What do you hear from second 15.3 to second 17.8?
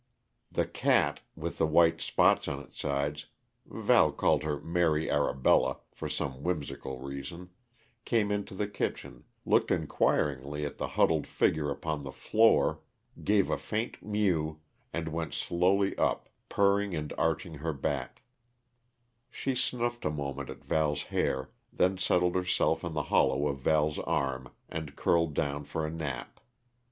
slowly up, purring and arching her